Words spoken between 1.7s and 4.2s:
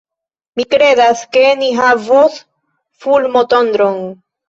havos fulmotondron.